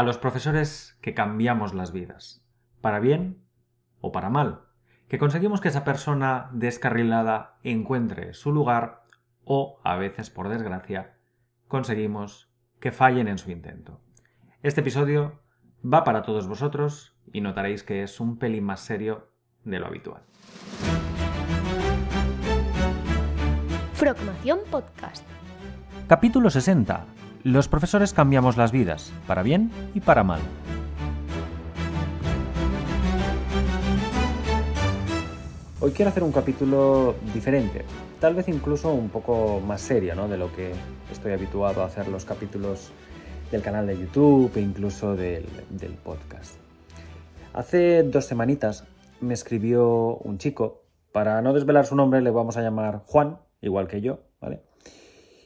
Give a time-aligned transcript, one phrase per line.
[0.00, 2.42] a los profesores que cambiamos las vidas,
[2.80, 3.44] para bien
[4.00, 4.62] o para mal,
[5.08, 9.02] que conseguimos que esa persona descarrilada encuentre su lugar
[9.44, 11.18] o, a veces por desgracia,
[11.68, 12.50] conseguimos
[12.80, 14.00] que fallen en su intento.
[14.62, 15.42] Este episodio
[15.84, 19.28] va para todos vosotros y notaréis que es un pelín más serio
[19.64, 20.22] de lo habitual.
[23.92, 25.26] Frogmación Podcast.
[26.08, 27.04] Capítulo 60.
[27.42, 30.40] Los profesores cambiamos las vidas, para bien y para mal.
[35.80, 37.86] Hoy quiero hacer un capítulo diferente,
[38.20, 40.28] tal vez incluso un poco más serio ¿no?
[40.28, 40.72] de lo que
[41.10, 42.90] estoy habituado a hacer los capítulos
[43.50, 46.56] del canal de YouTube e incluso del, del podcast.
[47.54, 48.84] Hace dos semanitas
[49.22, 53.88] me escribió un chico, para no desvelar su nombre le vamos a llamar Juan, igual
[53.88, 54.60] que yo, ¿vale?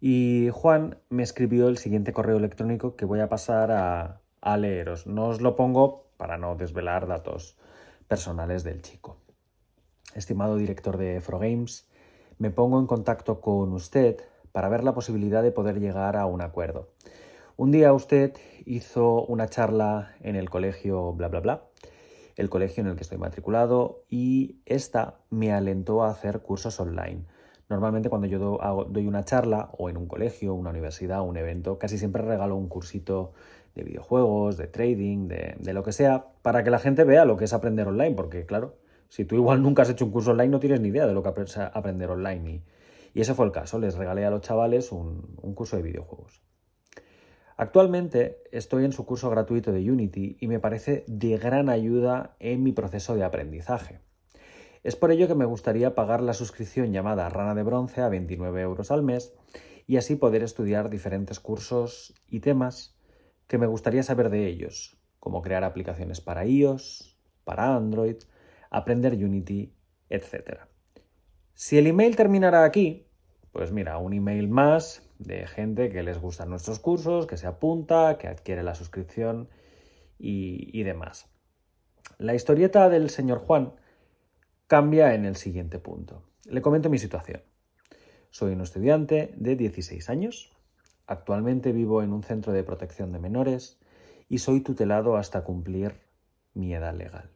[0.00, 4.20] Y Juan me escribió el siguiente correo electrónico que voy a pasar a,
[4.56, 5.06] leeros.
[5.06, 7.56] No os lo pongo para no desvelar datos
[8.06, 9.18] personales del chico.
[10.14, 11.88] Estimado director de Frogames,
[12.38, 16.40] me pongo en contacto con usted para ver la posibilidad de poder llegar a un
[16.40, 16.88] acuerdo.
[17.56, 21.62] Un día usted hizo una charla en el colegio bla bla bla,
[22.36, 27.26] el colegio en el que estoy matriculado, y esta me alentó a hacer cursos online
[27.68, 31.98] Normalmente cuando yo doy una charla o en un colegio, una universidad, un evento, casi
[31.98, 33.32] siempre regalo un cursito
[33.74, 37.44] de videojuegos, de trading, de, lo que sea, para que la gente vea lo que
[37.44, 38.76] es aprender online, porque claro,
[39.08, 41.22] si tú igual nunca has hecho un curso online no tienes ni idea de lo
[41.22, 42.50] que es aprender online.
[42.50, 42.64] Y,
[43.12, 46.42] y ese fue el caso, les regalé a los chavales un, un curso de videojuegos.
[47.58, 52.62] Actualmente estoy en su curso gratuito de Unity y me parece de gran ayuda en
[52.62, 54.00] mi proceso de aprendizaje.
[54.82, 58.60] Es por ello que me gustaría pagar la suscripción llamada Rana de Bronce a 29
[58.60, 59.34] euros al mes
[59.86, 62.96] y así poder estudiar diferentes cursos y temas
[63.46, 68.16] que me gustaría saber de ellos, como crear aplicaciones para iOS, para Android,
[68.70, 69.74] aprender Unity,
[70.10, 70.60] etc.
[71.54, 73.08] Si el email terminara aquí,
[73.52, 78.18] pues mira, un email más de gente que les gustan nuestros cursos, que se apunta,
[78.18, 79.48] que adquiere la suscripción
[80.18, 81.26] y, y demás.
[82.18, 83.72] La historieta del señor Juan
[84.68, 86.22] cambia en el siguiente punto.
[86.44, 87.40] Le comento mi situación.
[88.28, 90.52] Soy un estudiante de 16 años.
[91.06, 93.80] Actualmente vivo en un centro de protección de menores
[94.28, 95.94] y soy tutelado hasta cumplir
[96.52, 97.30] mi edad legal.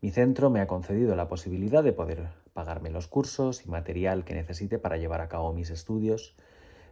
[0.00, 4.34] Mi centro me ha concedido la posibilidad de poder pagarme los cursos y material que
[4.34, 6.36] necesite para llevar a cabo mis estudios.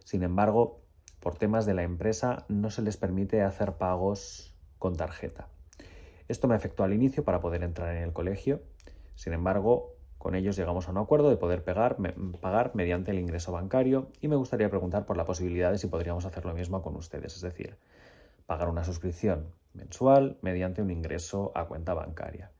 [0.03, 0.81] Sin embargo,
[1.21, 5.47] por temas de la empresa no se les permite hacer pagos con tarjeta.
[6.27, 8.61] Esto me afectó al inicio para poder entrar en el colegio
[9.15, 11.97] sin embargo, con ellos llegamos a un acuerdo de poder pagar
[12.75, 16.45] mediante el ingreso bancario y me gustaría preguntar por la posibilidad de si podríamos hacer
[16.45, 17.77] lo mismo con ustedes, es decir,
[18.45, 22.51] pagar una suscripción mensual mediante un ingreso a cuenta bancaria.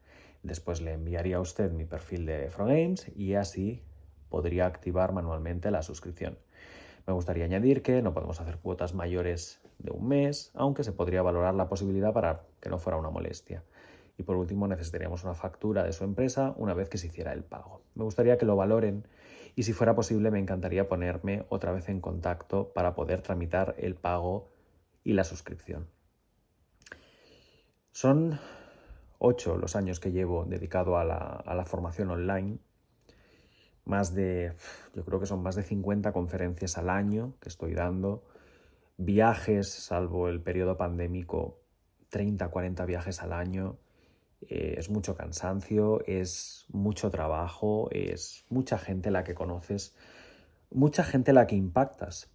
[0.44, 3.84] Después le enviaría a usted mi perfil de Frogames y así
[4.30, 6.40] podría activar manualmente la suscripción.
[7.06, 11.22] Me gustaría añadir que no podemos hacer cuotas mayores de un mes, aunque se podría
[11.22, 13.64] valorar la posibilidad para que no fuera una molestia.
[14.22, 17.44] Y por último, necesitaríamos una factura de su empresa una vez que se hiciera el
[17.44, 17.82] pago.
[17.96, 19.08] Me gustaría que lo valoren
[19.56, 23.96] y si fuera posible me encantaría ponerme otra vez en contacto para poder tramitar el
[23.96, 24.52] pago
[25.04, 25.88] y la suscripción.
[27.92, 28.40] Son
[29.18, 32.60] ocho los años que llevo dedicado a la, a la formación online.
[33.86, 34.54] Más de,
[34.94, 38.24] yo creo que son más de 50 conferencias al año que estoy dando.
[38.98, 41.64] Viajes, salvo el periodo pandémico,
[42.10, 43.80] 30, 40 viajes al año
[44.50, 49.96] eh, es mucho cansancio, es mucho trabajo, es mucha gente la que conoces,
[50.70, 52.32] mucha gente la que impactas.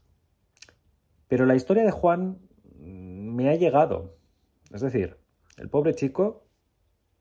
[1.29, 2.39] Pero la historia de Juan
[2.79, 4.17] me ha llegado.
[4.73, 5.19] Es decir,
[5.57, 6.47] el pobre chico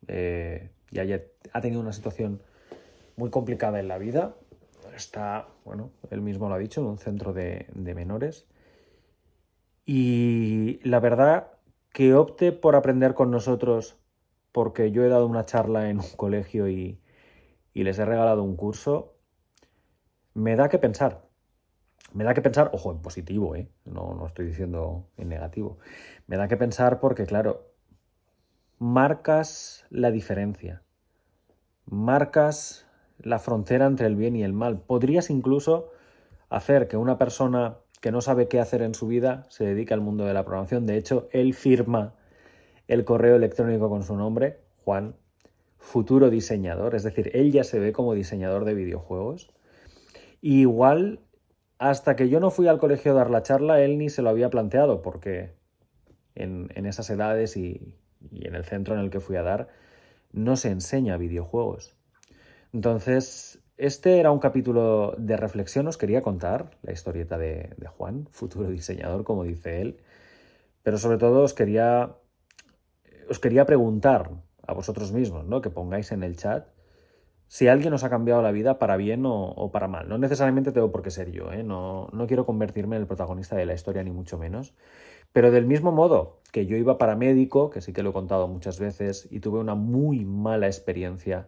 [0.07, 1.03] eh, ya,
[1.53, 2.41] ha tenido una situación
[3.15, 4.35] muy complicada en la vida.
[4.95, 8.47] Está, bueno, él mismo lo ha dicho, en un centro de menores.
[9.85, 11.51] Y la verdad
[11.91, 13.97] que opte por aprender con nosotros
[14.55, 17.01] porque yo he dado una charla en un colegio y,
[17.73, 19.17] les he regalado un curso,
[20.33, 21.27] me da que pensar.
[22.13, 23.69] Me da que pensar, ojo, en positivo, ¿eh?
[23.83, 25.79] no, no estoy diciendo en negativo.
[26.25, 27.73] Me da que pensar porque, claro,
[28.79, 30.83] marcas la diferencia.
[31.83, 32.87] Marcas
[33.17, 34.79] la frontera entre el bien y el mal.
[34.79, 35.91] Podrías incluso
[36.47, 39.99] hacer que una persona que no sabe qué hacer en su vida se dedique al
[39.99, 40.85] mundo de la programación.
[40.85, 42.13] De hecho, él firma
[42.87, 45.15] el correo electrónico con su nombre, Juan,
[45.77, 49.51] futuro diseñador, es decir, él ya se ve como diseñador de videojuegos.
[50.41, 51.21] igual,
[51.79, 54.29] hasta que yo no fui al colegio a dar la charla, él ni se lo
[54.29, 55.53] había planteado, porque
[56.35, 57.95] en, esas edades y,
[58.31, 59.69] y en el centro en el que fui a dar,
[60.31, 61.95] no se enseña videojuegos.
[62.73, 68.69] Entonces, este era un capítulo de reflexión, os quería contar la historieta de, Juan, futuro
[68.69, 69.97] diseñador, como dice él,
[70.81, 72.15] pero sobre todo os quería,
[73.29, 74.31] os quería preguntar
[74.67, 75.61] a vosotros mismos, ¿no?
[75.61, 76.67] que pongáis en el chat
[77.47, 80.09] si alguien os ha cambiado la vida para bien o, para mal.
[80.09, 81.63] No necesariamente tengo por qué ser yo, ¿eh?
[81.63, 84.73] no, no quiero convertirme en el protagonista de la historia, ni mucho menos.
[85.31, 88.47] Pero del mismo modo que yo iba para médico, que sí que lo he contado
[88.47, 91.47] muchas veces, y tuve una muy mala experiencia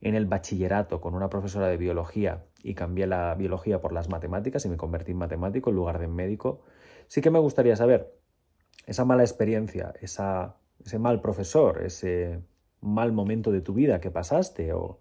[0.00, 4.64] en el bachillerato con una profesora de biología y cambié la biología por las matemáticas
[4.64, 6.62] y me convertí en matemático en lugar de en médico,
[7.08, 8.14] sí que me gustaría saber
[8.86, 12.40] esa mala experiencia, esa, ese mal profesor, ese
[12.80, 14.98] mal momento de tu vida que pasaste o,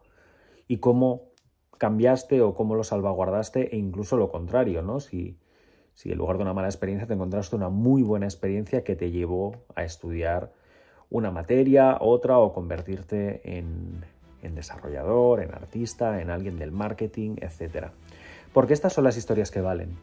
[0.67, 1.29] y cómo
[1.77, 4.99] cambiaste o cómo lo salvaguardaste e incluso lo contrario, ¿no?
[4.99, 5.37] Si,
[5.93, 9.11] si en lugar de una mala experiencia te encontraste una muy buena experiencia que te
[9.11, 10.53] llevó a estudiar
[11.09, 14.05] una materia, otra o convertirte en,
[14.41, 17.87] en desarrollador, en artista, en alguien del marketing, etc.
[18.53, 19.95] Porque estas son las historias que valen.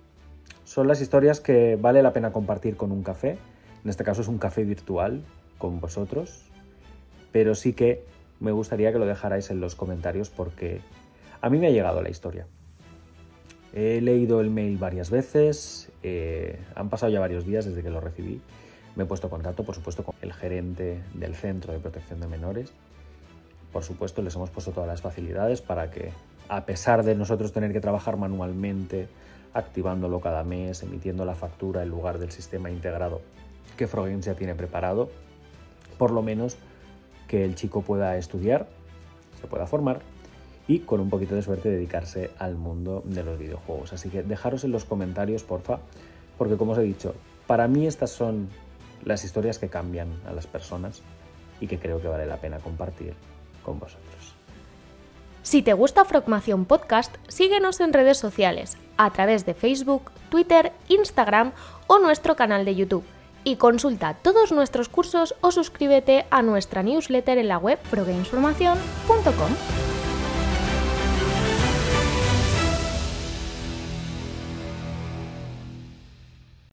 [0.64, 3.38] Son las historias que vale la pena compartir con un café.
[3.82, 5.24] En este caso es un café virtual
[5.62, 6.42] con vosotros.
[7.30, 8.04] Pero sí que
[8.40, 10.80] me gustaría que lo dejarais en los comentarios porque
[11.40, 12.46] a mí me ha llegado la historia.
[13.72, 18.00] He leído el mail varias veces, eh, han pasado ya varios días desde que lo
[18.00, 18.40] recibí.
[18.96, 22.26] Me he puesto en contacto, por supuesto, con el gerente del Centro de Protección de
[22.26, 22.72] Menores
[23.72, 26.12] por supuesto, les hemos puesto todas las facilidades para que,
[26.48, 29.08] a pesar de nosotros tener que trabajar manualmente,
[29.54, 33.22] activándolo cada mes, emitiendo la factura en lugar del sistema integrado
[33.76, 35.10] que Frogames ya tiene preparado,
[36.02, 36.56] por lo menos
[37.28, 38.66] que el chico pueda estudiar,
[39.40, 40.00] se pueda formar
[40.66, 43.92] y con un poquito de suerte dedicarse al mundo de los videojuegos.
[43.92, 45.78] Así que dejaros en los comentarios, porfa,
[46.36, 47.14] porque como os he dicho,
[47.46, 48.48] para mí estas son
[49.04, 51.02] las historias que cambian a las personas
[51.60, 53.14] y que creo que vale la pena compartir
[53.64, 54.34] con vosotros.
[55.44, 61.52] Si te gusta Frogmación Podcast, síguenos en redes sociales, a través de Facebook, Twitter, Instagram
[61.86, 63.04] o nuestro canal de YouTube.
[63.44, 69.91] Y consulta todos nuestros cursos o suscríbete a nuestra newsletter en la web progamesformación.com.